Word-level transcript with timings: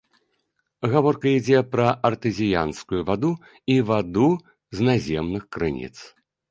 Гаворка 0.93 1.27
ідзе 1.39 1.59
пра 1.75 1.85
артэзіянскую 2.11 3.01
ваду 3.11 3.31
і 3.75 3.79
ваду 3.95 4.29
з 4.79 4.91
наземных 4.91 5.43
крыніц. 5.57 5.95